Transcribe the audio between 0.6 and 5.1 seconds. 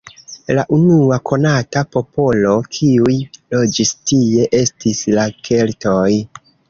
unua konata popolo, kiuj loĝis tie, estis